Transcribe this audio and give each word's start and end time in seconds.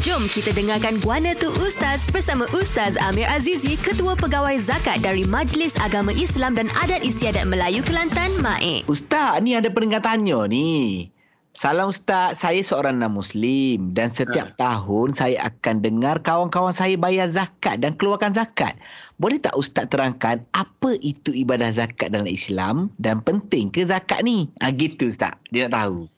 Jom 0.00 0.32
kita 0.32 0.56
dengarkan 0.56 0.96
Guana 1.04 1.36
Tu 1.36 1.52
Ustaz 1.60 2.08
bersama 2.08 2.48
Ustaz 2.56 2.96
Amir 2.96 3.28
Azizi, 3.28 3.76
Ketua 3.76 4.16
Pegawai 4.16 4.56
Zakat 4.56 5.04
dari 5.04 5.28
Majlis 5.28 5.76
Agama 5.76 6.08
Islam 6.16 6.56
dan 6.56 6.72
Adat 6.72 7.04
Istiadat 7.04 7.44
Melayu 7.44 7.84
Kelantan, 7.84 8.32
MAIK. 8.40 8.88
Ustaz, 8.88 9.44
ni 9.44 9.52
ada 9.52 9.68
pendengar 9.68 10.00
tanya 10.00 10.48
ni. 10.48 11.12
Salam 11.52 11.92
Ustaz, 11.92 12.40
saya 12.40 12.64
seorang 12.64 12.96
non-Muslim 12.96 13.92
dan 13.92 14.08
setiap 14.08 14.56
ha. 14.56 14.72
tahun 14.72 15.12
saya 15.12 15.52
akan 15.52 15.84
dengar 15.84 16.24
kawan-kawan 16.24 16.72
saya 16.72 16.96
bayar 16.96 17.28
zakat 17.28 17.84
dan 17.84 17.92
keluarkan 18.00 18.32
zakat. 18.32 18.80
Boleh 19.20 19.36
tak 19.36 19.52
Ustaz 19.52 19.84
terangkan 19.92 20.40
apa 20.56 20.96
itu 21.04 21.28
ibadah 21.36 21.76
zakat 21.76 22.16
dalam 22.16 22.24
Islam 22.24 22.88
dan 22.96 23.20
penting 23.20 23.68
ke 23.68 23.84
zakat 23.84 24.24
ni? 24.24 24.48
Ha, 24.64 24.72
gitu 24.72 25.12
Ustaz, 25.12 25.36
dia 25.52 25.68
nak 25.68 25.76
tahu. 25.76 26.08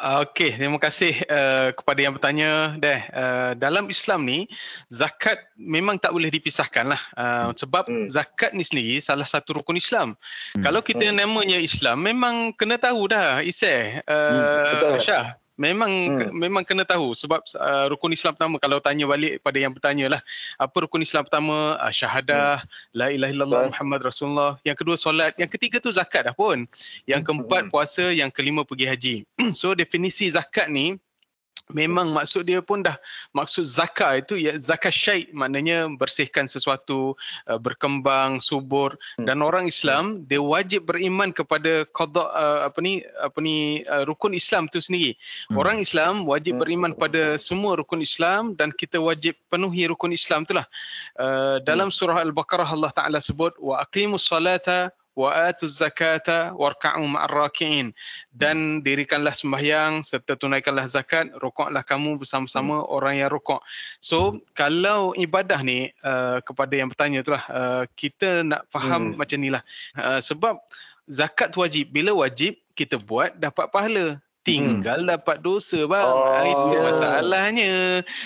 Okey, 0.00 0.56
terima 0.56 0.80
kasih 0.80 1.12
uh, 1.28 1.76
kepada 1.76 2.00
yang 2.00 2.16
bertanya. 2.16 2.72
Deh, 2.80 3.00
uh, 3.12 3.52
dalam 3.52 3.84
Islam 3.92 4.24
ni 4.24 4.48
zakat 4.88 5.36
memang 5.60 6.00
tak 6.00 6.16
boleh 6.16 6.32
dipisahkan 6.32 6.88
lah. 6.88 7.02
Uh, 7.12 7.52
sebab 7.52 7.84
hmm. 7.84 8.08
zakat 8.08 8.56
ni 8.56 8.64
sendiri 8.64 8.96
salah 9.04 9.28
satu 9.28 9.60
rukun 9.60 9.76
Islam. 9.76 10.16
Hmm. 10.56 10.64
Kalau 10.64 10.80
kita 10.80 11.04
hmm. 11.04 11.20
namanya 11.20 11.60
Islam, 11.60 12.00
memang 12.00 12.56
kena 12.56 12.80
tahu 12.80 13.12
dah, 13.12 13.44
Isai, 13.44 14.00
uh, 14.08 14.96
hmm. 14.96 15.04
Syah 15.04 15.36
memang 15.60 15.92
hmm. 15.92 16.32
memang 16.32 16.64
kena 16.64 16.88
tahu 16.88 17.12
sebab 17.12 17.44
uh, 17.60 17.92
rukun 17.92 18.16
Islam 18.16 18.32
pertama. 18.32 18.56
Kalau 18.56 18.80
tanya 18.80 19.04
balik 19.04 19.44
pada 19.44 19.60
yang 19.60 19.76
bertanya 19.76 20.16
lah 20.16 20.20
apa 20.56 20.76
rukun 20.80 21.04
Islam 21.04 21.28
pertama? 21.28 21.76
Uh, 21.76 21.92
syahadah 21.92 22.64
hmm. 22.64 22.96
la 22.96 23.06
ilaha 23.12 23.30
illallah 23.36 23.62
Muhammad 23.68 24.00
Rasulullah. 24.00 24.56
Yang 24.64 24.76
kedua 24.80 24.96
solat. 24.96 25.36
Yang 25.36 25.60
ketiga 25.60 25.76
tu 25.76 25.92
zakat 25.92 26.32
dah 26.32 26.34
pun. 26.34 26.64
Yang 27.04 27.22
keempat 27.28 27.68
hmm. 27.68 27.72
puasa. 27.72 28.08
Yang 28.08 28.30
kelima 28.32 28.64
pergi 28.64 28.86
haji. 28.88 29.16
So 29.60 29.76
definisi 29.76 30.30
zakat 30.32 30.72
ni 30.72 30.96
memang 31.72 32.12
maksud 32.12 32.46
dia 32.46 32.60
pun 32.60 32.84
dah 32.84 32.98
maksud 33.32 33.64
zakat 33.64 34.26
itu 34.26 34.38
ya 34.38 34.54
zakat 34.60 34.92
syait 34.92 35.30
maknanya 35.34 35.88
bersihkan 35.96 36.44
sesuatu 36.44 37.14
uh, 37.48 37.58
berkembang 37.58 38.38
subur 38.42 38.94
hmm. 39.18 39.26
dan 39.26 39.40
orang 39.40 39.66
Islam 39.66 40.26
dia 40.26 40.42
wajib 40.42 40.90
beriman 40.90 41.30
kepada 41.34 41.88
qada 41.96 42.26
uh, 42.30 42.60
apa 42.68 42.78
ni 42.82 43.02
apa 43.22 43.38
ni 43.40 43.82
uh, 43.88 44.04
rukun 44.04 44.36
Islam 44.36 44.66
tu 44.68 44.78
sendiri 44.82 45.16
hmm. 45.50 45.56
orang 45.56 45.80
Islam 45.80 46.26
wajib 46.28 46.58
hmm. 46.58 46.62
beriman 46.62 46.92
pada 46.94 47.40
semua 47.40 47.78
rukun 47.78 48.04
Islam 48.04 48.54
dan 48.58 48.74
kita 48.74 49.00
wajib 49.00 49.34
penuhi 49.48 49.88
rukun 49.88 50.12
Islam 50.12 50.44
itulah 50.44 50.66
uh, 51.18 51.58
dalam 51.64 51.88
surah 51.88 52.20
al-baqarah 52.20 52.68
Allah 52.68 52.92
Taala 52.92 53.18
sebut 53.22 53.56
wa 53.58 53.80
aqimus 53.80 54.28
salata 54.28 54.92
wa 55.18 55.50
atuz 55.50 55.82
zakata 55.82 56.54
warka'u 56.54 57.02
ma'ar 57.06 57.30
raki'in 57.30 57.90
dan 58.30 58.80
dirikanlah 58.86 59.34
sembahyang 59.34 60.06
serta 60.06 60.38
tunaikanlah 60.38 60.86
zakat 60.86 61.28
rukuklah 61.42 61.82
kamu 61.82 62.22
bersama-sama 62.22 62.82
hmm. 62.82 62.94
orang 62.94 63.14
yang 63.18 63.30
rukuk 63.30 63.58
so 63.98 64.38
kalau 64.54 65.10
ibadah 65.18 65.58
ni 65.66 65.90
uh, 66.06 66.38
kepada 66.46 66.74
yang 66.78 66.88
bertanya 66.88 67.26
itulah 67.26 67.44
uh, 67.50 67.82
kita 67.98 68.46
nak 68.46 68.70
faham 68.70 69.12
hmm. 69.12 69.16
macam 69.18 69.38
nilah 69.42 69.62
uh, 69.98 70.22
sebab 70.22 70.56
zakat 71.10 71.50
wajib 71.58 71.90
bila 71.90 72.14
wajib 72.14 72.54
kita 72.78 72.96
buat 72.96 73.34
dapat 73.34 73.66
pahala 73.74 74.22
tinggal 74.40 75.04
hmm. 75.04 75.10
dapat 75.16 75.36
dosa 75.44 75.84
bang. 75.84 76.06
Oh. 76.08 76.42
itu 76.44 76.76
masalahnya. 76.80 77.74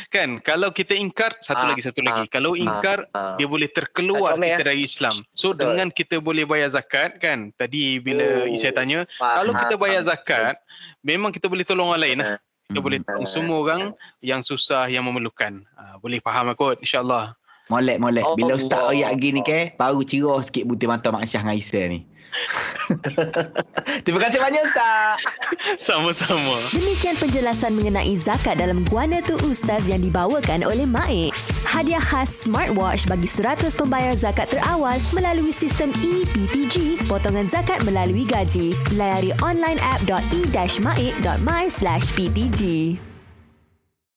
Kan 0.09 0.39
kalau 0.41 0.71
kita 0.71 0.95
ingkar 0.95 1.35
satu 1.43 1.67
ah, 1.67 1.69
lagi 1.75 1.83
satu 1.83 2.01
ah, 2.03 2.05
lagi 2.07 2.25
kalau 2.31 2.55
ingkar 2.55 3.07
ah, 3.13 3.35
ah. 3.35 3.37
dia 3.37 3.47
boleh 3.51 3.67
terkeluar 3.67 4.39
kita 4.39 4.47
ya? 4.47 4.57
dari 4.63 4.83
Islam. 4.87 5.17
So 5.35 5.53
Betul. 5.53 5.75
dengan 5.75 5.89
kita 5.91 6.17
boleh 6.23 6.45
bayar 6.47 6.71
zakat 6.71 7.19
kan 7.19 7.51
tadi 7.59 7.99
bila 7.99 8.47
oh. 8.47 8.55
Isai 8.55 8.71
tanya 8.71 9.07
ah, 9.19 9.43
kalau 9.43 9.53
kita 9.55 9.75
bayar 9.75 10.03
zakat 10.07 10.55
memang 11.03 11.35
kita 11.35 11.51
boleh 11.51 11.67
tolong 11.67 11.91
orang 11.91 12.03
lain 12.03 12.19
lah 12.23 12.39
kita 12.65 12.81
hmm. 12.81 12.87
boleh 12.89 12.99
tolong 13.05 13.29
semua 13.29 13.57
orang 13.61 13.83
yang 14.25 14.41
susah 14.41 14.89
yang 14.89 15.05
memerlukan. 15.05 15.61
Ah, 15.77 16.01
boleh 16.01 16.19
faham 16.25 16.49
aku 16.49 16.79
insyaallah. 16.81 17.37
Molek 17.69 17.97
molek. 17.97 18.25
Bila 18.37 18.57
ustaz 18.57 18.93
ayat 18.93 19.17
gini 19.21 19.41
ke 19.41 19.73
baru 19.77 20.01
cerah 20.05 20.41
sikit 20.45 20.65
butir 20.69 20.89
mata 20.89 21.09
mak 21.09 21.25
Syah 21.25 21.45
dengan 21.45 21.57
Isai 21.57 21.85
ni 21.89 22.01
Terima 24.05 24.21
kasih 24.21 24.39
banyak 24.41 24.63
Ustaz. 24.65 25.21
Sama-sama. 25.81 26.59
Demikian 26.75 27.17
penjelasan 27.17 27.73
mengenai 27.77 28.17
zakat 28.19 28.59
dalam 28.61 28.85
Guana 28.89 29.21
Tu 29.25 29.37
Ustaz 29.47 29.87
yang 29.89 30.03
dibawakan 30.05 30.65
oleh 30.67 30.87
Maik. 30.87 31.35
Hadiah 31.65 32.03
khas 32.03 32.45
smartwatch 32.45 33.07
bagi 33.09 33.27
100 33.31 33.75
pembayar 33.75 34.15
zakat 34.19 34.49
terawal 34.53 35.01
melalui 35.17 35.53
sistem 35.55 35.93
EPTG, 36.03 36.99
potongan 37.09 37.49
zakat 37.49 37.83
melalui 37.87 38.25
gaji. 38.29 38.75
Layari 38.95 39.33
online 39.41 39.79
app.e-maik.my/ptg. 39.81 42.61